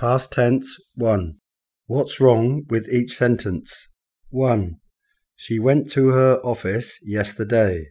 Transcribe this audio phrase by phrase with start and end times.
[0.00, 1.34] Past tense 1.
[1.84, 3.86] What's wrong with each sentence?
[4.30, 4.76] 1.
[5.36, 7.84] She went to her office yesterday.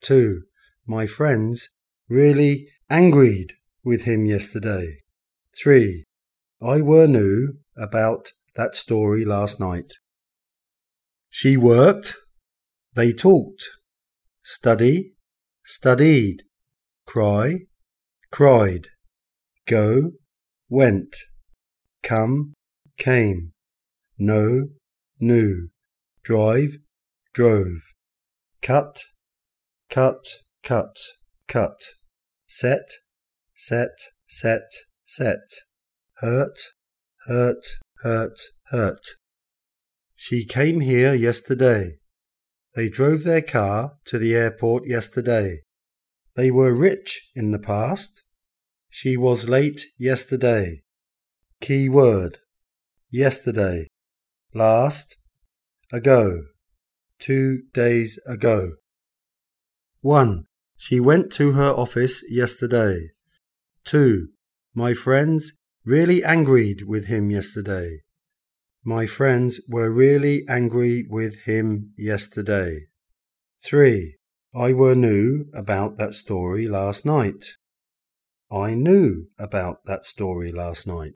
[0.00, 0.44] 2.
[0.86, 1.68] My friends
[2.08, 3.52] really angried
[3.84, 5.00] with him yesterday.
[5.54, 6.04] 3.
[6.62, 9.92] I were knew about that story last night.
[11.28, 12.14] She worked.
[12.94, 13.68] They talked.
[14.42, 15.12] Study.
[15.62, 16.44] Studied.
[17.04, 17.66] Cry.
[18.30, 18.86] Cried.
[19.66, 20.12] Go
[20.68, 21.16] went,
[22.02, 22.54] come,
[22.96, 23.52] came,
[24.18, 24.68] know,
[25.20, 25.68] knew,
[26.22, 26.76] drive,
[27.32, 27.80] drove,
[28.62, 29.00] cut,
[29.88, 30.24] cut,
[30.62, 30.96] cut,
[31.46, 31.78] cut,
[32.46, 32.88] set,
[33.54, 34.68] set, set,
[35.04, 35.48] set,
[36.18, 36.58] hurt,
[37.26, 37.64] hurt,
[38.02, 39.00] hurt, hurt.
[40.14, 41.98] She came here yesterday.
[42.74, 45.60] They drove their car to the airport yesterday.
[46.36, 48.22] They were rich in the past.
[48.90, 50.82] She was late yesterday.
[51.60, 52.38] Key word.
[53.10, 53.88] Yesterday.
[54.54, 55.16] Last.
[55.92, 56.42] Ago.
[57.18, 58.70] Two days ago.
[60.00, 60.44] 1.
[60.76, 63.10] She went to her office yesterday.
[63.84, 64.28] 2.
[64.74, 65.52] My friends
[65.84, 67.98] really angried with him yesterday.
[68.84, 72.86] My friends were really angry with him yesterday.
[73.62, 74.16] 3.
[74.54, 77.57] I were knew about that story last night.
[78.50, 81.12] I knew about that story last night.